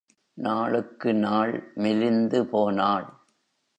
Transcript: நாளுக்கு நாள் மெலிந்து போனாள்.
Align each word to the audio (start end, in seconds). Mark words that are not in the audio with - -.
நாளுக்கு 0.37 1.13
நாள் 1.13 1.71
மெலிந்து 1.75 2.45
போனாள். 2.45 3.07